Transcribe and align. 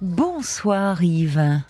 Bonsoir 0.00 1.02
Yves. 1.02 1.60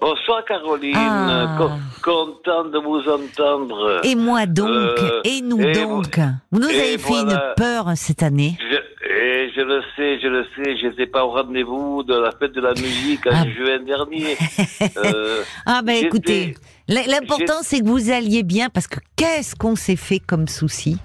Bonsoir 0.00 0.44
Caroline, 0.44 0.94
Ah. 0.96 1.56
Co- 1.58 1.70
content 2.04 2.66
de 2.66 2.78
vous 2.78 3.00
entendre. 3.10 4.00
Et 4.04 4.14
moi 4.14 4.46
donc, 4.46 4.68
Euh, 4.68 5.20
et 5.24 5.40
nous 5.40 5.60
et 5.60 5.72
donc. 5.72 6.20
Vous 6.52 6.60
nous 6.60 6.68
avez 6.68 6.98
fait 6.98 7.08
voilà. 7.08 7.32
une 7.48 7.54
peur 7.56 7.86
cette 7.96 8.22
année. 8.22 8.56
Je, 8.60 8.76
et 9.08 9.50
je 9.56 9.60
le 9.62 9.82
sais, 9.96 10.20
je 10.20 10.28
le 10.28 10.44
sais, 10.54 10.76
j'étais 10.76 11.06
pas 11.06 11.24
au 11.24 11.30
rendez-vous 11.32 12.04
de 12.04 12.14
la 12.14 12.30
fête 12.30 12.52
de 12.52 12.60
la 12.60 12.74
musique 12.74 13.26
en 13.26 13.30
Ah. 13.42 13.44
juin 13.48 13.80
dernier. 13.80 14.36
Euh, 15.04 15.42
Ah 15.66 15.80
ben 15.82 15.96
écoutez, 16.04 16.54
l'important 16.86 17.62
c'est 17.62 17.80
que 17.80 17.86
vous 17.86 18.12
alliez 18.12 18.44
bien 18.44 18.68
parce 18.70 18.86
que 18.86 19.00
qu'est-ce 19.16 19.56
qu'on 19.56 19.74
s'est 19.74 19.96
fait 19.96 20.20
comme 20.20 20.46
souci? 20.46 20.96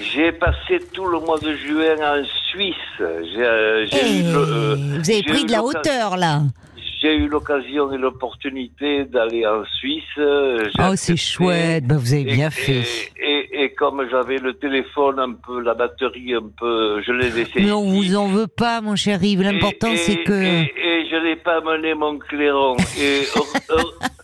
J'ai 0.00 0.32
passé 0.32 0.78
tout 0.92 1.06
le 1.06 1.18
mois 1.20 1.38
de 1.38 1.54
juin 1.54 1.96
en 2.00 2.22
Suisse. 2.50 2.74
J'ai 2.98 3.42
euh, 3.42 3.86
j'ai 3.86 4.18
eu 4.18 4.22
le- 4.22 4.38
euh, 4.38 4.74
Vous 4.76 4.94
avez 4.94 5.04
j'ai 5.04 5.22
pris 5.22 5.42
eu 5.42 5.46
de 5.46 5.52
la 5.52 5.62
hauteur 5.64 6.16
là. 6.16 6.42
J'ai 7.00 7.14
eu 7.14 7.28
l'occasion 7.28 7.92
et 7.92 7.96
l'opportunité 7.98 9.04
d'aller 9.04 9.46
en 9.46 9.64
Suisse. 9.78 10.02
j'ai 10.16 10.70
Oh 10.80 10.94
c'est 10.96 11.16
chouette, 11.16 11.84
ben, 11.86 11.96
vous 11.96 12.12
avez 12.12 12.22
Et- 12.22 12.34
bien 12.34 12.50
fait. 12.50 12.82
Et, 13.20 13.62
et 13.64 13.72
comme 13.74 14.04
j'avais 14.10 14.38
le 14.38 14.54
téléphone 14.54 15.18
un 15.20 15.32
peu, 15.32 15.60
la 15.60 15.74
batterie 15.74 16.34
un 16.34 16.48
peu, 16.58 17.00
je 17.06 17.12
l'ai 17.12 17.30
laissé. 17.30 17.52
Mais 17.60 17.70
on 17.70 17.84
ici. 17.92 18.08
vous 18.10 18.16
en 18.16 18.26
veut 18.28 18.48
pas 18.48 18.80
mon 18.80 18.96
cher 18.96 19.22
Yves, 19.22 19.42
l'important 19.42 19.92
c'est 19.96 20.22
que... 20.24 20.32
Et, 20.32 21.06
je 21.10 21.16
n'ai 21.24 21.36
pas 21.36 21.60
mené 21.60 21.94
mon 21.94 22.18
clairon. 22.18 22.76
Et 23.00 23.22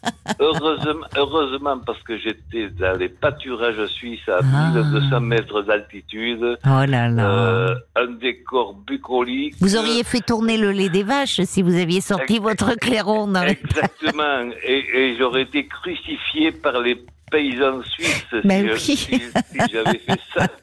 heureusement, 0.64 1.06
heureusement, 1.16 1.78
parce 1.78 2.02
que 2.02 2.18
j'étais 2.18 2.68
dans 2.70 2.98
les 2.98 3.08
pâturages 3.08 3.86
suisses 3.86 4.28
à 4.28 4.38
Ah. 4.42 4.70
1200 4.74 5.20
mètres 5.20 5.62
d'altitude, 5.62 6.58
Oh 6.66 6.84
là 6.86 7.08
là. 7.08 7.28
euh, 7.30 7.74
un 7.96 8.06
décor 8.12 8.74
bucolique. 8.86 9.54
Vous 9.60 9.76
auriez 9.76 10.02
fait 10.04 10.20
tourner 10.20 10.56
le 10.56 10.70
lait 10.72 10.88
des 10.88 11.02
vaches 11.02 11.40
si 11.42 11.62
vous 11.62 11.74
aviez 11.76 12.00
sorti 12.00 12.38
votre 12.38 12.74
clairon 12.76 13.26
dans 13.26 13.42
les... 13.44 13.52
Exactement. 13.52 14.50
Et, 14.66 14.84
et 14.94 15.16
j'aurais 15.18 15.42
été 15.42 15.66
crucifié 15.66 16.52
par 16.52 16.80
les 16.80 16.96
paysans 17.30 17.82
suisses 17.82 18.26
Ben 18.44 18.76
si, 18.76 18.92
oui. 18.92 18.96
si- 18.96 19.20
si 19.20 19.72
j'avais 19.72 19.98
fait 19.98 20.20
ça. 20.36 20.46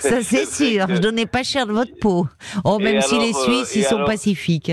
Ça 0.00 0.22
c'est 0.22 0.46
sûr, 0.46 0.86
que 0.86 0.94
je 0.96 1.00
donnais 1.00 1.26
pas 1.26 1.42
cher 1.42 1.66
de 1.66 1.72
votre 1.72 1.96
peau. 2.00 2.26
Oh, 2.64 2.78
Et 2.80 2.84
même 2.84 3.00
si 3.00 3.18
les 3.18 3.30
euh, 3.30 3.44
Suisses, 3.44 3.76
et 3.76 3.80
ils 3.80 3.84
sont 3.84 4.04
pacifiques. 4.04 4.72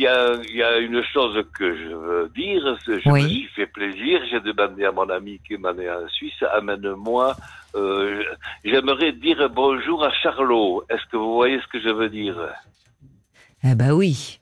Il 0.00 0.04
y, 0.04 0.06
a, 0.06 0.34
il 0.48 0.56
y 0.56 0.62
a 0.62 0.78
une 0.78 1.02
chose 1.12 1.36
que 1.58 1.76
je 1.76 1.94
veux 1.94 2.30
dire, 2.34 2.62
je 2.86 3.10
Oui. 3.10 3.22
me 3.22 3.28
suis 3.28 3.46
fait 3.48 3.66
plaisir, 3.66 4.22
j'ai 4.30 4.40
demandé 4.40 4.86
à 4.86 4.92
mon 4.92 5.06
ami 5.10 5.38
qui 5.46 5.58
m'a 5.58 5.74
né 5.74 5.90
en 5.90 6.08
Suisse, 6.08 6.42
amène-moi, 6.54 7.36
euh, 7.74 8.22
j'aimerais 8.64 9.12
dire 9.12 9.50
bonjour 9.50 10.02
à 10.02 10.10
Charlot. 10.22 10.84
Est-ce 10.88 11.04
que 11.12 11.18
vous 11.18 11.34
voyez 11.34 11.60
ce 11.60 11.66
que 11.66 11.78
je 11.82 11.90
veux 11.90 12.08
dire? 12.08 12.34
Ah 13.62 13.74
bah 13.74 13.92
oui. 13.92 14.40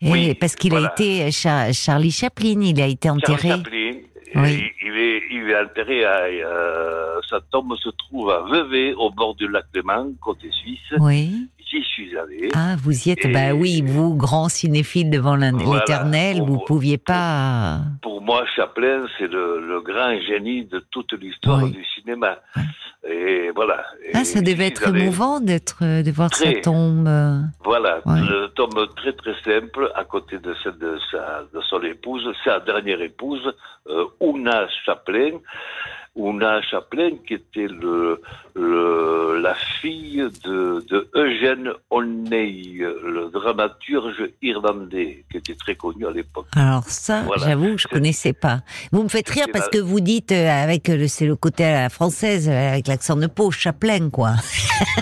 Eh, 0.00 0.10
Oui, 0.10 0.34
parce 0.36 0.56
qu'il 0.56 0.70
voilà. 0.70 0.88
a 0.88 0.92
été 0.94 1.30
Char- 1.32 1.70
Charlie 1.74 2.10
Chaplin, 2.10 2.58
il 2.62 2.80
a 2.80 2.86
été 2.86 3.10
enterré. 3.10 3.48
Chaplin, 3.50 3.92
Oui. 4.36 4.70
il, 4.80 4.88
il 4.88 4.96
est, 4.96 5.22
il 5.32 5.50
est 5.50 5.60
enterré 5.60 6.06
à, 6.06 6.20
euh, 6.22 7.20
sa 7.28 7.42
tombe 7.42 7.76
se 7.76 7.90
trouve 7.90 8.30
à 8.30 8.40
Vevey, 8.50 8.94
au 8.94 9.10
bord 9.10 9.34
du 9.34 9.48
lac 9.48 9.66
Léman, 9.74 10.12
côté 10.18 10.50
suisse. 10.50 10.94
Oui. 10.98 11.48
J'y 11.70 11.82
suis 11.82 12.16
allé. 12.16 12.48
Ah, 12.54 12.76
vous 12.82 13.08
y 13.08 13.10
êtes. 13.10 13.30
Bah 13.30 13.52
oui, 13.52 13.82
vous, 13.84 14.14
grand 14.16 14.48
cinéphile 14.48 15.10
devant 15.10 15.36
l'in- 15.36 15.52
Voilà. 15.52 15.80
l'éternel, 15.80 16.40
vous 16.40 16.58
pouviez 16.60 16.96
pas. 16.96 17.80
Pour 18.00 18.22
moi, 18.22 18.44
Chaplin, 18.56 19.04
c'est 19.18 19.26
le, 19.30 19.60
le 19.66 19.80
grand 19.82 20.18
génie 20.26 20.64
de 20.64 20.78
toute 20.90 21.12
l'histoire 21.12 21.62
Oui. 21.64 21.72
du 21.72 21.84
cinéma. 21.94 22.38
Et 23.08 23.50
voilà. 23.54 23.84
Ah, 24.14 24.20
Et 24.22 24.24
ça 24.24 24.40
devait 24.40 24.66
être 24.68 24.88
émouvant 24.94 25.40
d'être, 25.40 25.84
de 26.02 26.10
voir 26.10 26.34
sa 26.34 26.46
Très. 26.52 26.60
tombe. 26.62 27.06
euh. 27.06 27.40
Voilà, 27.64 28.00
Ouais. 28.06 28.20
le 28.20 28.48
tombe 28.48 28.88
très 28.96 29.12
très 29.12 29.34
simple 29.44 29.90
à 29.94 30.04
côté 30.04 30.38
de 30.38 30.54
celle 30.62 30.78
de, 30.78 30.98
sa, 31.10 31.42
de 31.54 31.60
son 31.68 31.82
épouse, 31.82 32.26
sa 32.44 32.60
dernière 32.60 33.00
épouse, 33.02 33.46
euh, 33.88 34.04
Una 34.22 34.66
Chaplin. 34.86 35.38
Una 36.16 36.60
Chaplin, 36.62 37.10
qui 37.26 37.34
était 37.34 37.68
le, 37.68 38.20
fille 39.88 40.22
de, 40.44 40.84
de 40.90 41.08
Eugène 41.14 41.70
Olney, 41.90 42.74
le 42.78 43.30
dramaturge 43.32 44.28
irlandais, 44.42 45.24
qui 45.30 45.38
était 45.38 45.54
très 45.54 45.74
connu 45.76 46.06
à 46.06 46.10
l'époque. 46.10 46.46
Alors 46.56 46.84
ça, 46.84 47.22
Voilà. 47.22 47.44
j'avoue, 47.48 47.78
je 47.78 47.82
C'est- 47.84 47.88
connaissais 47.94 48.32
pas. 48.34 48.60
Vous 48.92 49.02
me 49.02 49.08
faites 49.08 49.28
rire 49.30 49.46
parce 49.52 49.66
la- 49.66 49.70
que 49.70 49.78
vous 49.78 50.00
dites 50.00 50.32
euh, 50.32 50.48
avec 50.50 50.88
le, 50.88 51.08
c'est 51.08 51.26
le 51.26 51.36
côté 51.36 51.64
à 51.64 51.82
la 51.82 51.88
française, 51.88 52.48
euh, 52.48 52.72
avec 52.72 52.86
l'accent 52.86 53.16
de 53.16 53.26
peau, 53.26 53.50
Chaplin, 53.50 54.10
quoi. 54.10 54.32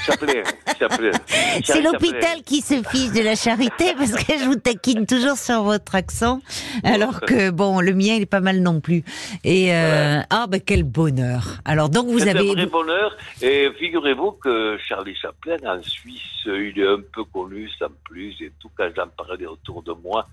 Chaplin, 0.06 0.42
Chaplin. 0.78 1.10
C'est 1.64 1.80
l'hôpital 1.80 2.42
qui 2.44 2.60
se 2.60 2.74
fiche 2.88 3.12
de 3.12 3.22
la 3.22 3.34
charité 3.34 3.94
parce 3.96 4.12
que 4.12 4.38
je 4.38 4.44
vous 4.44 4.56
taquine 4.56 5.06
toujours 5.06 5.36
sur 5.38 5.62
votre 5.62 5.94
accent, 5.94 6.40
alors 6.84 7.20
que 7.20 7.50
bon, 7.50 7.80
le 7.80 7.92
mien 7.94 8.14
il 8.16 8.22
est 8.22 8.26
pas 8.26 8.40
mal 8.40 8.60
non 8.60 8.80
plus. 8.80 9.02
Et 9.42 9.74
euh, 9.74 10.20
ah 10.30 10.46
ben 10.48 10.60
quel 10.64 10.82
bonheur. 10.84 11.58
Alors 11.64 11.88
donc 11.88 12.06
vous 12.08 12.18
C'est 12.20 12.28
avez 12.30 12.50
un 12.50 12.52
vrai 12.52 12.66
bonheur. 12.66 13.16
Et 13.42 13.68
figurez-vous 13.78 14.32
que 14.32 14.75
Charlie 14.78 15.14
Chaplin, 15.16 15.56
en 15.64 15.82
Suisse, 15.82 16.42
il 16.46 16.78
est 16.78 16.86
un 16.88 17.00
peu 17.12 17.24
connu, 17.24 17.68
sans 17.78 17.88
plus, 18.04 18.34
et 18.40 18.52
tout, 18.60 18.70
quand 18.76 18.88
j'en 18.96 19.08
parlais 19.08 19.46
autour 19.46 19.82
de 19.82 19.92
moi, 19.92 20.26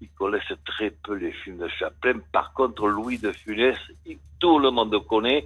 ils 0.00 0.08
connaissent 0.18 0.52
très 0.64 0.90
peu 0.90 1.14
les 1.14 1.32
films 1.32 1.58
de 1.58 1.68
Chaplin. 1.68 2.14
Par 2.32 2.52
contre, 2.52 2.86
Louis 2.88 3.18
de 3.18 3.32
Funès, 3.32 3.76
tout 4.38 4.58
le 4.58 4.70
monde 4.70 4.94
connaît. 5.06 5.44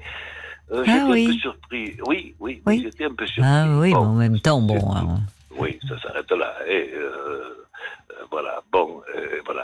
Euh, 0.70 0.84
Ah 0.86 0.91
j'étais 0.92 1.02
oui. 1.10 1.25
un 1.25 1.26
peu 1.26 1.32
surpris. 1.38 1.97
Oui, 2.06 2.34
oui, 2.41 2.62
Oui. 2.66 2.82
j'étais 2.84 3.04
un 3.04 3.14
peu 3.14 3.26
surpris. 3.26 3.50
ah 3.52 3.66
oui, 3.69 3.88
mais 3.88 3.94
Bon, 3.94 4.00
en 4.06 4.14
même 4.14 4.41
temps 4.41 4.60
bon. 4.60 4.94
hein. 4.94 5.20
Oui, 5.58 5.78
ça 5.86 5.98
s'arrête 6.00 6.31
là. 6.31 6.54
Et, 6.66 6.92
euh, 6.94 7.61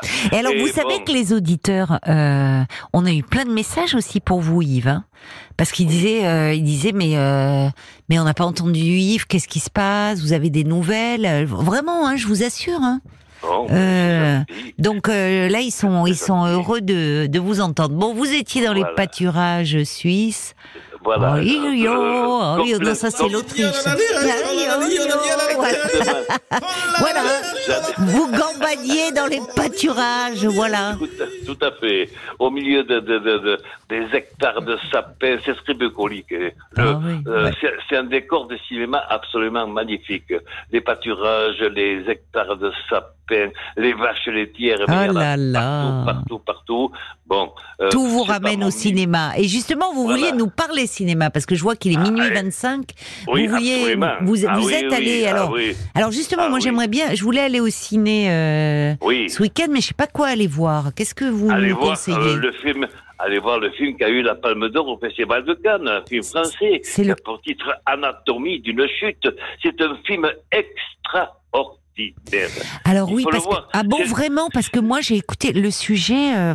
voilà. 0.02 0.36
Et 0.36 0.38
alors 0.38 0.52
Et 0.52 0.60
vous 0.60 0.68
savez 0.68 1.02
que 1.04 1.12
les 1.12 1.32
auditeurs, 1.32 1.98
euh, 2.08 2.62
on 2.92 3.06
a 3.06 3.12
eu 3.12 3.22
plein 3.22 3.44
de 3.44 3.52
messages 3.52 3.94
aussi 3.94 4.20
pour 4.20 4.40
vous 4.40 4.62
Yves, 4.62 4.88
hein 4.88 5.04
parce 5.56 5.72
qu'ils 5.72 5.88
disaient, 5.88 6.24
euh, 6.26 6.54
ils 6.54 6.62
disaient 6.62 6.92
mais 6.92 7.16
euh, 7.16 7.68
mais 8.08 8.18
on 8.18 8.24
n'a 8.24 8.34
pas 8.34 8.44
entendu 8.44 8.78
Yves, 8.80 9.26
qu'est-ce 9.26 9.48
qui 9.48 9.60
se 9.60 9.70
passe? 9.70 10.20
Vous 10.20 10.32
avez 10.32 10.50
des 10.50 10.64
nouvelles? 10.64 11.46
Vraiment, 11.46 12.06
hein, 12.06 12.16
je 12.16 12.26
vous 12.26 12.42
assure. 12.42 12.80
Hein. 12.82 13.00
Bon, 13.42 13.66
Euh. 13.70 14.40
Donc 14.78 15.08
euh, 15.08 15.48
là, 15.48 15.60
ils 15.60 15.70
sont, 15.70 16.06
ils 16.06 16.16
sont 16.16 16.44
heureux 16.46 16.80
de, 16.80 17.26
de 17.26 17.38
vous 17.38 17.60
entendre. 17.60 17.94
Bon, 17.94 18.14
vous 18.14 18.32
étiez 18.32 18.64
dans 18.64 18.72
les 18.72 18.84
pâturages 18.96 19.82
suisses. 19.84 20.54
Voilà. 21.04 21.34
Oh, 21.36 21.40
yo, 21.40 21.70
yo, 21.70 21.92
Euh, 21.92 22.24
oh, 22.26 22.62
oui, 22.62 22.74
non, 22.80 22.94
ça 22.94 23.10
c'est 23.10 23.28
l'Autriche. 23.28 23.64
Voilà. 25.56 25.76
Voilà. 26.98 27.22
Vous 27.98 28.26
gambadiez 28.28 29.12
dans 29.12 29.26
les 29.26 29.40
pâturages, 29.54 30.44
voilà. 30.46 30.94
Tout, 30.98 31.08
à- 31.22 31.46
tout 31.46 31.64
à 31.64 31.70
fait. 31.72 32.08
Au 32.38 32.50
milieu 32.50 32.82
de, 32.82 33.00
de- 33.00 33.18
de- 33.18 33.38
de- 33.38 33.58
des 33.88 34.06
hectares 34.16 34.62
de 34.62 34.76
sapins, 34.90 35.36
c'est 35.44 35.54
très 35.64 35.74
bucolique. 35.74 36.30
Le- 36.30 36.52
Ah 36.76 37.00
oui, 37.04 37.14
euh, 37.26 37.44
ouais. 37.46 37.50
c'est- 37.88 37.96
un 37.96 38.04
décor 38.04 38.46
de 38.46 38.56
cinéma 38.68 39.02
absolument 39.08 39.66
magnifique. 39.66 40.32
Les 40.72 40.80
pâturages, 40.80 41.60
les 41.74 42.04
hectares 42.08 42.56
de 42.56 42.72
sapins, 42.88 43.50
les 43.76 43.92
vaches 43.92 44.26
laitières, 44.26 44.78
mais 44.88 44.94
Oh 44.96 45.02
il 45.04 45.06
y 45.06 45.10
en 45.10 45.16
a 45.16 45.36
là 45.36 45.36
là. 45.36 46.02
partout, 46.04 46.38
partout, 46.38 46.38
partout. 46.40 46.90
Bon, 47.26 47.52
euh, 47.80 47.90
Tout 47.90 48.06
vous 48.06 48.22
ramène 48.22 48.64
au 48.64 48.70
cinéma. 48.70 49.32
Et 49.36 49.44
justement, 49.48 49.92
vous 49.92 50.04
Voilà. 50.04 50.18
vouliez 50.18 50.32
nous 50.32 50.48
parler 50.48 50.86
cinéma, 50.88 51.30
parce 51.30 51.46
que 51.46 51.54
je 51.54 51.62
vois 51.62 51.76
qu'il 51.76 51.92
est 51.92 51.96
Ah, 51.98 52.02
minuit 52.10 52.20
ouais. 52.22 52.34
25. 52.34 52.84
Oui, 53.28 53.46
vous 53.46 53.54
vouliez, 53.54 53.94
vous, 53.94 54.00
Ah 54.46 54.56
vous 54.58 54.66
oui, 54.66 54.72
êtes 54.74 54.86
oui, 54.90 54.94
allé, 54.96 55.24
ah 55.26 55.30
alors. 55.30 55.56
Alors 55.94 56.10
justement, 56.10 56.42
Ah 56.46 56.48
moi 56.50 56.58
j'aimerais 56.58 56.88
bien, 56.88 57.14
je 57.14 57.22
voulais 57.22 57.40
aller 57.42 57.60
au 57.60 57.68
ciné 57.68 58.30
euh, 58.32 58.94
Oui. 59.02 59.30
ce 59.30 59.40
week-end, 59.42 59.66
mais 59.70 59.80
je 59.80 59.86
sais 59.88 59.94
pas 59.94 60.06
quoi 60.08 60.26
aller 60.28 60.46
voir. 60.48 60.92
Qu'est-ce 60.96 61.14
que 61.14 61.24
vous 61.26 61.50
Allez 61.50 61.68
me 61.68 61.74
voir 61.74 61.90
conseillez 61.90 62.16
euh, 62.18 62.36
le 62.36 62.52
film. 62.52 62.86
Allez 63.20 63.38
voir 63.40 63.58
le 63.58 63.70
film 63.72 63.96
qui 63.96 64.04
a 64.04 64.08
eu 64.08 64.22
la 64.22 64.34
Palme 64.36 64.68
d'Or 64.68 64.86
au 64.88 64.98
Festival 64.98 65.44
de 65.44 65.54
Cannes, 65.54 65.88
un 65.88 66.02
film 66.08 66.22
français. 66.22 66.80
C'est 66.84 67.02
le- 67.04 67.16
pour 67.24 67.40
titre 67.42 67.72
Anatomie 67.86 68.60
d'une 68.60 68.86
chute. 69.00 69.28
C'est 69.62 69.80
un 69.80 69.96
film 70.06 70.28
extraordinaire. 70.52 72.48
Alors 72.84 73.08
Il 73.10 73.16
oui, 73.16 73.24
parce 73.28 73.38
que 73.44 73.48
voir. 73.50 73.68
ah 73.72 73.82
bon 73.82 74.04
vraiment 74.04 74.48
parce 74.52 74.68
que 74.68 74.78
moi 74.78 75.00
j'ai 75.00 75.16
écouté 75.16 75.52
le 75.52 75.70
sujet, 75.72 76.32
euh, 76.36 76.54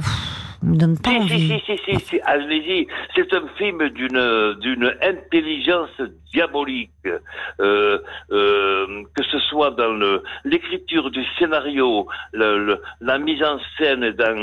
me 0.63 0.75
donne 0.77 0.97
pas 0.97 1.09
Si, 1.11 1.17
envie. 1.17 1.47
si, 1.47 1.59
si, 1.65 1.77
si, 1.85 1.99
si, 1.99 2.05
si, 2.05 2.19
allez-y. 2.23 2.87
C'est 3.15 3.33
un 3.33 3.47
film 3.57 3.89
d'une 3.89 4.55
d'une 4.61 4.93
intelligence 5.01 5.89
diabolique, 6.33 6.91
euh, 7.05 7.99
euh, 8.31 9.03
que 9.15 9.23
ce 9.23 9.39
soit 9.39 9.71
dans 9.71 10.19
l'écriture 10.45 11.09
du 11.11 11.23
scénario, 11.37 12.07
le- 12.33 12.65
le- 12.65 12.81
la 13.01 13.17
mise 13.17 13.43
en 13.43 13.59
scène, 13.77 14.03
et 14.03 14.13
dans 14.13 14.33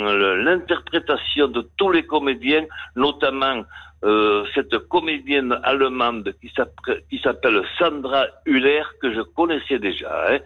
l'interprétation 0.45 1.49
de 1.49 1.67
tous 1.77 1.91
les 1.91 2.05
comédiens, 2.05 2.65
notamment 2.97 3.63
euh, 4.03 4.45
cette 4.55 4.79
comédienne 4.89 5.59
allemande 5.63 6.33
qui 6.41 6.51
s'appelle 7.23 7.63
Sandra 7.79 8.25
Hüller, 8.47 8.83
que 9.03 9.13
je 9.13 9.21
connaissais 9.21 9.79
déjà. 9.79 10.11
Hein, 10.31 10.39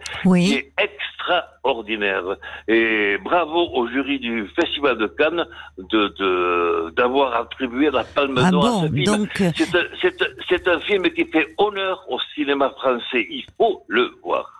qui 0.47 0.53
est 0.55 0.73
extraordinaire. 0.77 2.35
Et 2.67 3.17
bravo 3.23 3.69
au 3.73 3.87
jury 3.87 4.19
du 4.19 4.45
Festival 4.59 4.97
de 4.97 5.07
Cannes 5.07 5.45
de- 5.77 6.89
d'avoir 6.97 7.33
attribué 7.35 7.89
la 7.91 8.03
Palme 8.03 8.37
Ah 8.43 8.51
d'Or 8.51 8.65
à 8.65 8.87
ce 8.87 8.91
film. 8.93 9.27
C'est 10.01 10.34
c'est 10.49 10.67
un- 10.67 10.79
film 10.81 11.03
qui 11.09 11.25
fait 11.25 11.53
honneur 11.57 12.05
au 12.09 12.17
cinéma 12.35 12.69
français. 12.77 13.25
Il 13.29 13.43
faut 13.57 13.83
le 13.87 14.11
voir. 14.23 14.51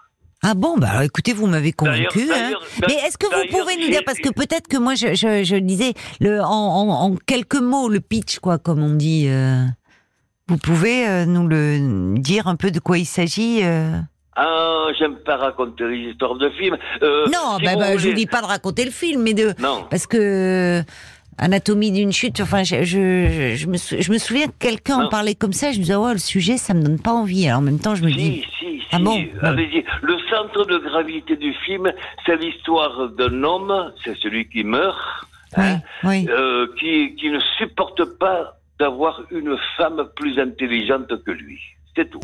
Ah 0.44 0.54
bon, 0.54 0.78
bah 0.78 0.88
alors, 0.92 1.02
écoutez, 1.04 1.34
vous 1.34 1.48
m'avez 1.48 1.72
convaincu. 1.72 2.22
Hein. 2.24 2.26
d'ailleurs- 2.30 2.64
Mais 2.88 2.94
est-ce 2.96 3.18
que 3.18 3.26
vous 3.26 3.48
pouvez 3.58 3.78
nous 3.78 3.88
dire, 3.90 4.02
parce 4.06 4.20
que 4.20 4.30
peut-être 4.30 4.68
que 4.68 4.78
moi 4.78 4.94
je, 4.96 5.16
je, 5.16 5.44
je 5.44 5.56
disais 5.56 5.94
le, 6.20 6.40
en, 6.42 6.46
en, 6.46 6.90
en 6.90 7.16
quelques 7.16 7.56
mots 7.56 7.90
le 7.90 8.00
pitch, 8.00 8.40
quoi, 8.40 8.58
comme 8.60 8.84
on 8.84 8.94
dit. 8.94 9.26
euh, 9.28 9.64
vous 10.48 10.58
pouvez 10.58 11.08
euh, 11.08 11.26
nous 11.26 11.48
le 11.48 12.20
dire 12.20 12.48
un 12.48 12.56
peu 12.56 12.70
de 12.70 12.80
quoi 12.80 13.00
il 13.00 13.06
s'agit 13.06 13.62
euh 13.64 13.94
Ah, 14.36 14.86
j'aime 15.00 15.16
pas 15.26 15.38
raconter 15.38 15.88
les 15.88 16.12
histoires 16.12 16.36
de 16.36 16.50
films. 16.52 16.78
Non, 17.02 17.58
si 17.58 17.66
bah, 17.66 17.76
bah, 17.78 17.98
je 17.98 18.10
vous 18.10 18.14
dis 18.14 18.28
pas 18.28 18.42
de 18.42 18.46
raconter 18.48 18.86
le 18.86 18.92
film, 18.92 19.24
mais 19.24 19.34
de 19.34 19.56
Non. 19.60 19.88
parce 19.90 20.06
que 20.06 20.84
anatomie 21.38 21.92
d'une 21.92 22.12
chute. 22.12 22.40
Enfin, 22.42 22.64
je, 22.64 22.84
je, 22.84 23.56
je 23.56 23.68
me, 23.68 23.78
sou- 23.78 23.96
je 24.00 24.12
me 24.12 24.18
souviens 24.18 24.48
que 24.48 24.54
quelqu'un 24.60 24.96
en 24.98 25.04
Non. 25.04 25.10
parlait 25.10 25.36
comme 25.36 25.54
ça. 25.54 25.72
Je 25.72 25.78
me 25.78 25.84
disais, 25.84 25.96
oh, 25.96 26.12
le 26.12 26.18
sujet, 26.18 26.58
ça 26.58 26.74
me 26.74 26.82
donne 26.84 27.00
pas 27.00 27.12
envie. 27.12 27.48
Alors 27.48 27.60
en 27.60 27.64
même 27.64 27.80
temps, 27.80 27.96
je 27.96 28.04
me 28.04 28.12
dis, 28.12 28.44
Si, 28.44 28.46
si, 28.60 28.66
si. 28.80 28.82
Ah 28.92 29.00
bon 29.00 29.24
Allez-y. 29.42 29.84
Le 30.02 30.18
centre 30.30 30.66
de 30.66 30.78
gravité 30.78 31.36
du 31.36 31.54
film, 31.66 31.92
c'est 32.26 32.36
l'histoire 32.38 33.10
d'un 33.10 33.44
homme, 33.44 33.92
c'est 34.04 34.16
celui 34.18 34.48
qui 34.48 34.64
meurt, 34.64 34.98
oui, 35.58 35.64
hein, 35.64 35.82
oui. 36.04 36.28
euh, 36.30 36.68
qui, 36.80 37.16
qui 37.16 37.30
ne 37.30 37.40
supporte 37.58 38.04
pas 38.20 38.58
d'avoir 38.80 39.22
une 39.32 39.58
femme 39.78 40.04
plus 40.16 40.38
intelligente 40.40 41.12
que 41.26 41.32
lui. 41.32 41.60
C'est 41.96 42.10
tout. 42.10 42.20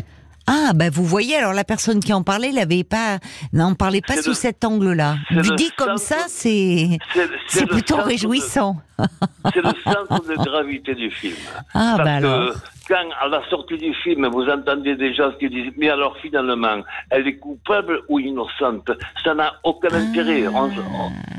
Ah, 0.48 0.72
bah 0.74 0.90
vous 0.92 1.06
voyez, 1.06 1.36
alors 1.38 1.54
la 1.54 1.64
personne 1.64 2.00
qui 2.00 2.12
en 2.14 2.24
parlait, 2.24 2.52
l'avait 2.52 2.84
pas, 2.84 3.20
n'en 3.54 3.74
parlait 3.76 4.02
pas 4.02 4.18
sous 4.22 4.30
le- 4.30 4.36
cet 4.36 4.66
angle-là. 4.66 5.16
le 5.30 5.42
Dit 5.56 5.72
comme 5.78 5.98
ça, 5.98 6.18
c'est 6.28 6.98
C'est 7.48 7.66
plutôt 7.68 7.98
réjouissant. 7.98 8.78
C'est 9.54 9.62
le 9.62 9.72
centre 9.84 10.28
de 10.28 10.36
gravité 10.44 10.96
du 10.96 11.10
film. 11.12 11.36
Ah, 11.74 11.94
Parce 11.98 12.04
bah 12.04 12.16
alors. 12.16 12.54
que 12.54 12.58
quand 12.88 13.10
à 13.22 13.28
la 13.28 13.42
sortie 13.50 13.78
du 13.78 13.94
film, 14.04 14.28
vous 14.28 14.46
entendez 14.50 14.96
des 14.96 15.14
gens 15.14 15.32
qui 15.40 15.50
disent 15.50 15.72
mais 15.78 15.90
alors 15.90 16.18
finalement, 16.22 16.82
elle 17.10 17.28
est 17.28 17.38
coupable 17.38 18.02
ou 18.10 18.20
innocente? 18.20 18.90
Ça 19.24 19.34
n'a 19.34 19.54
aucun 19.64 19.94
intérêt. 19.94 20.48
On- 20.48 20.66
on- 20.66 20.72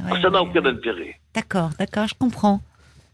Ah, 0.09 0.13
ouais, 0.15 0.23
ça 0.23 0.31
n'a 0.31 0.43
ouais, 0.43 0.49
aucun 0.49 0.65
intérêt. 0.65 1.19
D'accord, 1.35 1.71
d'accord, 1.79 2.07
je 2.09 2.15
comprends. 2.15 2.61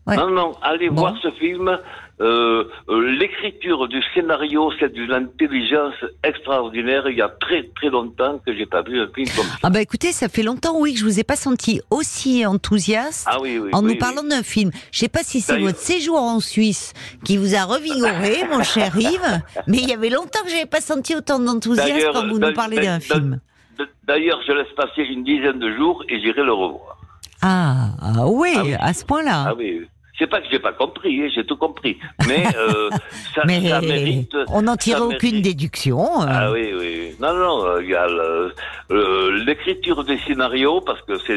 Ouais. 0.07 0.17
Non, 0.17 0.31
non, 0.31 0.53
allez 0.63 0.89
Bon. 0.91 1.01
voir 1.03 1.15
ce 1.23 1.31
film. 1.33 1.77
Euh, 2.21 2.65
euh, 2.89 3.01
L'écriture 3.19 3.87
du 3.89 4.01
scénario, 4.15 4.73
c'est 4.81 4.93
d'une 4.93 5.13
intelligence 5.13 5.95
extraordinaire. 6.25 7.09
Il 7.09 7.17
y 7.17 7.23
a 7.23 7.29
très 7.29 7.69
très 7.77 7.91
longtemps 7.91 8.41
que 8.45 8.53
j'ai 8.57 8.67
pas 8.67 8.83
vu 8.83 9.01
un 9.01 9.07
film 9.15 9.29
comme 9.37 9.45
ça. 9.45 9.57
Ah 9.63 9.71
bah 9.71 9.81
écoutez, 9.81 10.11
ça 10.13 10.29
fait 10.29 10.43
longtemps, 10.43 10.79
oui, 10.81 10.95
que 10.95 10.99
je 11.01 11.05
vous 11.05 11.21
ai 11.21 11.25
pas 11.25 11.37
senti 11.37 11.81
aussi 11.91 12.45
enthousiaste. 12.45 13.27
Ah 13.31 13.39
oui, 13.41 13.59
oui. 13.59 13.71
En 13.73 13.85
oui, 13.85 13.93
nous 13.93 13.99
parlant 13.99 14.25
d'un 14.25 14.43
film, 14.43 14.71
je 14.91 14.99
sais 14.99 15.09
pas 15.09 15.23
si 15.23 15.41
c'est 15.41 15.59
votre 15.59 15.79
séjour 15.79 16.21
en 16.21 16.41
Suisse 16.41 16.93
qui 17.25 17.37
vous 17.37 17.55
a 17.55 17.65
revigoré, 17.65 18.45
mon 18.51 18.63
cher 18.63 18.97
Yves, 18.99 19.41
mais 19.67 19.79
il 19.79 19.89
y 19.89 19.93
avait 19.93 20.11
longtemps 20.11 20.43
que 20.45 20.51
j'avais 20.51 20.67
pas 20.67 20.81
senti 20.81 21.15
autant 21.15 21.39
d'enthousiasme 21.39 22.11
quand 22.13 22.27
vous 22.27 22.39
nous 22.39 22.53
parlez 22.53 22.81
d'un 22.81 23.01
film. 23.01 23.41
D'ailleurs, 24.07 24.41
je 24.47 24.53
laisse 24.53 24.73
passer 24.77 25.03
une 25.03 25.23
dizaine 25.23 25.59
de 25.61 25.77
jours 25.77 26.03
et 26.09 26.19
j'irai 26.21 26.43
le 26.43 26.53
revoir. 26.53 26.97
Ah, 27.43 27.91
ah 28.03 28.27
oui, 28.27 28.51
Ah 28.57 28.63
oui. 28.65 28.75
à 28.81 28.93
ce 28.93 29.05
point-là. 29.05 29.45
Ah 29.49 29.55
oui. 29.57 29.83
C'est 30.19 30.27
pas 30.27 30.41
que 30.41 30.47
j'ai 30.51 30.59
pas 30.59 30.73
compris, 30.73 31.23
hein, 31.23 31.29
j'ai 31.33 31.47
tout 31.47 31.57
compris. 31.57 31.97
Mais 32.27 32.45
euh, 32.57 32.91
ça, 33.35 33.43
mais 33.47 33.61
ça 33.69 33.81
mérite. 33.81 34.35
on 34.49 34.63
n'en 34.63 34.77
tire 34.77 35.01
aucune 35.01 35.37
mérite- 35.37 35.43
déduction. 35.45 36.01
euh. 36.23 36.27
Ah 36.29 36.51
oui, 36.51 36.73
oui. 36.77 37.15
Non, 37.21 37.35
non, 37.35 37.65
euh, 37.67 37.83
il 37.83 37.91
y 37.91 37.95
a 37.95 38.07
l'écriture 39.45 40.05
des 40.05 40.19
scénarios, 40.27 40.81
parce 40.81 41.01
que 41.03 41.19
c'est 41.19 41.33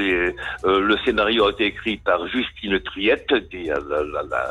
euh, 0.66 0.80
le 0.82 0.98
scénario 1.06 1.46
a 1.48 1.52
été 1.52 1.66
écrit 1.66 1.98
par 1.98 2.26
Justine 2.28 2.80
Triette, 2.80 3.50
qui 3.50 3.68
est 3.68 3.70
la, 3.70 3.80
la, 4.04 4.24
la, 4.30 4.46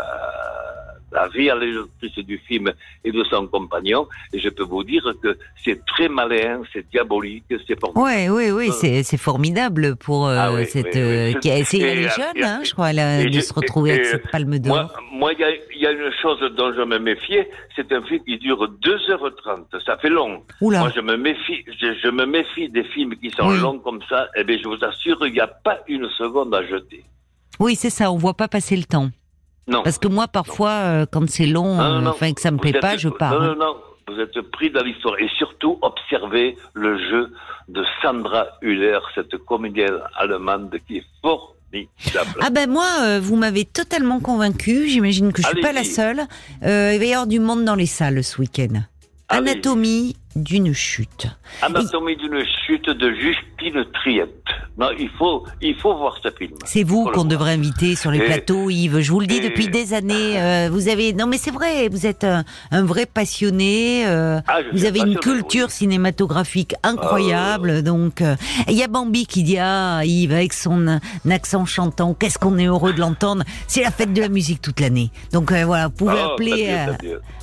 la 1.12 1.26
réalisatrice 1.26 2.24
du 2.24 2.38
film 2.38 2.72
et 3.04 3.12
de 3.12 3.22
son 3.24 3.46
compagnon. 3.46 4.06
Et 4.32 4.38
je 4.38 4.48
peux 4.48 4.62
vous 4.64 4.84
dire 4.84 5.02
que 5.22 5.36
c'est 5.64 5.84
très 5.86 6.08
malin, 6.08 6.62
c'est 6.72 6.88
diabolique, 6.90 7.44
c'est 7.66 7.78
formidable. 7.78 8.04
Ouais, 8.04 8.28
oui, 8.28 8.50
oui, 8.50 8.68
Euh. 8.70 9.02
c'est 9.02 9.16
formidable 9.16 9.96
pour 9.96 10.28
euh, 10.28 10.36
Ah 10.38 10.52
oui, 10.52 10.66
cette. 10.66 10.86
oui, 10.86 10.90
oui. 10.94 11.00
euh, 11.00 11.32
qui 11.34 11.50
a 11.50 11.58
essayé, 11.58 11.84
elle 11.86 11.98
Et, 11.98 12.02
est 12.02 12.06
euh, 12.06 12.16
jeune, 12.16 12.36
et- 12.36 12.44
hein, 12.44 12.60
je 12.64 12.72
crois, 12.72 12.92
et 12.92 13.24
de 13.26 13.32
je- 13.32 13.40
se 13.40 13.52
retrouver 13.52 13.92
avec 13.92 14.02
et- 14.02 14.10
cette 14.10 14.30
palme 14.30 14.58
d'or. 14.58 14.92
Moi, 15.12 15.32
il 15.34 15.40
y 15.40 15.44
a, 15.44 15.50
il 15.74 15.80
y 15.82 15.86
a 15.86 15.90
une 15.92 16.12
chose 16.22 16.38
dont 16.56 16.72
je 16.76 16.82
me 16.82 16.98
méfiais, 16.98 17.50
c'est 17.76 17.90
un 17.92 18.02
film 18.02 18.22
qui 18.24 18.38
dure 18.38 18.68
2h30. 18.80 19.66
Ça 19.84 19.96
fait 19.98 20.08
long. 20.10 20.42
Oula. 20.60 20.80
Moi, 20.80 20.92
je 20.94 21.00
me 21.00 21.16
méfie, 21.16 21.64
je, 21.80 21.94
je 22.02 22.08
me 22.08 22.24
méfie 22.26 22.68
des 22.68 22.84
films 22.84 23.16
qui 23.16 23.30
sont 23.30 23.48
Oui. 23.48 23.58
longs 23.60 23.78
comme 23.78 24.00
ça. 24.08 24.28
Eh 24.36 24.44
bien, 24.44 24.58
je 24.62 24.68
vous 24.68 24.82
assure, 24.84 25.18
il 25.26 25.32
n'y 25.32 25.40
a 25.40 25.46
pas 25.46 25.80
une 25.88 26.08
seconde 26.10 26.54
à 26.54 26.62
jeter. 26.66 27.04
Oui, 27.58 27.74
c'est 27.76 27.90
ça, 27.90 28.10
on 28.10 28.16
voit 28.16 28.34
pas 28.34 28.48
passer 28.48 28.76
le 28.76 28.84
temps. 28.84 29.10
Non. 29.70 29.82
Parce 29.82 29.98
que 29.98 30.08
moi, 30.08 30.26
parfois, 30.28 30.70
euh, 30.70 31.06
quand 31.10 31.28
c'est 31.30 31.46
long, 31.46 31.76
Non, 31.76 31.82
non, 31.82 31.96
euh, 31.96 32.00
non. 32.00 32.10
enfin 32.10 32.32
que 32.32 32.40
ça 32.40 32.50
me 32.50 32.56
Vous 32.56 32.62
plaît 32.62 32.70
êtes- 32.74 32.80
pas, 32.80 32.96
je 32.96 33.08
pars. 33.08 33.32
Non, 33.34 33.40
hein. 33.40 33.54
non, 33.58 33.66
non. 33.66 33.76
Vous 34.08 34.20
êtes 34.20 34.40
pris 34.50 34.70
dans 34.70 34.82
l'histoire. 34.82 35.16
Et 35.20 35.28
surtout, 35.38 35.78
observez 35.82 36.56
le 36.74 36.98
jeu 36.98 37.32
de 37.68 37.84
Sandra 38.02 38.46
Hüller, 38.60 38.98
cette 39.14 39.36
comédienne 39.38 39.98
allemande 40.16 40.76
qui 40.88 40.96
est 40.98 41.04
formidable. 41.22 42.40
Ah 42.42 42.50
ben 42.50 42.68
moi, 42.68 42.86
euh, 43.02 43.20
vous 43.22 43.36
m'avez 43.36 43.64
totalement 43.64 44.18
convaincu. 44.18 44.88
J'imagine 44.88 45.32
que 45.32 45.40
je 45.42 45.46
suis 45.46 45.60
pas 45.60 45.72
la 45.72 45.84
seule. 45.84 46.22
Euh, 46.64 46.90
il 46.94 46.98
va 46.98 47.04
y 47.04 47.12
avoir 47.12 47.28
du 47.28 47.38
monde 47.38 47.64
dans 47.64 47.76
les 47.76 47.86
salles 47.86 48.24
ce 48.24 48.40
week-end. 48.40 48.80
Anatomie 49.28 50.16
d'une 50.36 50.72
chute. 50.72 51.26
Anatomie 51.60 52.16
d'une 52.16 52.42
chute 52.66 52.88
de 52.88 53.10
Justine 53.12 53.84
Triette. 53.92 54.30
Non, 54.78 54.88
il 54.98 55.10
faut, 55.18 55.44
il 55.60 55.74
faut 55.74 55.94
voir 55.96 56.16
ce 56.22 56.28
film. 56.30 56.52
C'est 56.64 56.84
vous 56.84 57.10
qu'on 57.12 57.24
devrait 57.24 57.52
inviter 57.54 57.96
sur 57.96 58.10
les 58.12 58.18
Et- 58.18 58.24
plateaux, 58.24 58.70
Yves. 58.70 59.00
Je 59.00 59.10
vous 59.10 59.20
le 59.20 59.26
dis 59.26 59.36
et- 59.38 59.48
depuis 59.48 59.68
des 59.68 59.92
années. 59.92 60.40
euh, 60.40 60.68
vous 60.70 60.88
avez 60.88 61.12
non 61.12 61.26
mais 61.26 61.36
c'est 61.36 61.50
vrai, 61.50 61.88
vous 61.88 62.06
êtes 62.06 62.24
un, 62.24 62.44
un 62.70 62.84
vrai 62.84 63.06
passionné. 63.06 64.06
euh, 64.06 64.40
Ah, 64.46 64.58
vous 64.72 64.84
avez 64.84 65.00
une 65.00 65.16
culture 65.18 65.66
oui. 65.66 65.72
cinématographique 65.72 66.74
incroyable. 66.82 67.82
Donc 67.82 68.22
euh, 68.22 68.36
il 68.68 68.74
y 68.76 68.82
a 68.82 68.88
Bambi 68.88 69.26
qui 69.26 69.42
dit 69.42 69.58
ah 69.58 70.02
Yves 70.04 70.32
avec 70.32 70.52
son 70.52 71.00
accent 71.28 71.66
chantant, 71.66 72.14
qu'est-ce 72.14 72.38
qu'on 72.38 72.56
est 72.56 72.66
heureux 72.66 72.92
de 72.92 73.00
l'entendre. 73.00 73.42
C'est 73.66 73.82
la 73.82 73.90
fête 73.90 74.12
de 74.12 74.20
la 74.20 74.28
musique 74.28 74.62
toute 74.62 74.80
l'année. 74.80 75.10
Donc 75.32 75.52
voilà, 75.52 75.88
vous 75.88 75.92
pouvez 75.94 76.14
Oh, 76.16 76.32
appeler. 76.34 76.74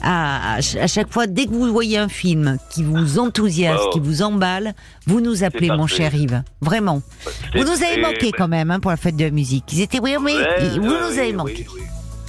à, 0.02 0.56
à 0.56 0.62
ch- 0.62 0.82
à 0.82 0.88
chaque 0.88 1.12
fois, 1.12 1.28
dès 1.28 1.46
que 1.46 1.52
vous 1.52 1.72
voyez 1.72 1.98
un 1.98 2.10
film 2.10 2.58
qui 2.72 2.77
vous 2.84 3.20
enthousiasme, 3.20 3.90
qui 3.92 4.00
vous 4.00 4.22
emballe, 4.22 4.74
vous 5.06 5.22
nous 5.22 5.44
appelez, 5.44 5.70
mon 5.70 5.88
cher 5.88 6.14
Yves. 6.14 6.44
Vraiment. 6.62 7.02
Vous 7.56 7.64
nous 7.64 7.84
avez 7.84 8.02
manqué 8.02 8.32
quand 8.32 8.48
même 8.48 8.72
hein, 8.72 8.80
pour 8.80 8.92
la 8.92 8.98
fête 8.98 9.16
de 9.16 9.26
la 9.26 9.32
musique. 9.32 9.66
Ils 9.74 9.82
étaient 9.82 10.00
oui, 10.00 10.16
mais 10.24 10.34
Ouais, 10.34 10.70
vous 10.80 10.82
nous 10.86 11.18
avez 11.18 11.28
oui, 11.28 11.34
manqué. 11.34 11.68
Oui, 11.74 11.82
oui. 11.82 11.88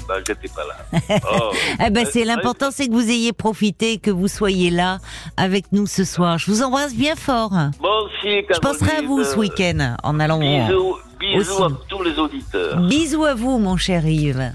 Bah, 0.09 0.15
j'étais 0.27 0.49
pas 0.49 0.62
là. 0.65 1.19
Oh. 1.31 1.53
Eh 1.87 1.91
ben, 1.91 2.06
c'est 2.11 2.25
l'important, 2.25 2.71
c'est 2.71 2.87
que 2.89 2.93
vous 2.93 3.11
ayez 3.11 3.33
profité, 3.35 3.99
que 3.99 4.11
vous 4.11 4.29
soyez 4.29 4.71
là 4.71 4.99
avec 5.37 5.67
nous 5.73 5.87
ce 5.87 6.05
soir. 6.05 6.39
Je 6.39 6.50
vous 6.50 6.62
embrasse 6.62 6.95
bien 6.95 7.15
fort. 7.15 7.50
Bon, 7.81 8.09
si, 8.23 8.43
Je 8.50 8.59
penserai 8.59 8.97
à 8.99 9.03
vous 9.03 9.23
ce 9.23 9.37
week-end 9.37 9.97
en 10.03 10.19
allant. 10.19 10.39
Bisous, 10.39 10.97
bisous 11.21 11.62
à 11.62 11.69
tous 11.89 12.03
les 12.03 12.19
auditeurs. 12.19 12.81
Bisous 12.88 13.25
à 13.26 13.35
vous, 13.35 13.59
mon 13.59 13.76
cher 13.76 14.07
Yves. 14.07 14.52